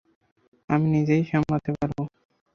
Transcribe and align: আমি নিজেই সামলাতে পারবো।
আমি 0.69 0.87
নিজেই 0.95 1.23
সামলাতে 1.23 1.71
পারবো। 1.77 2.03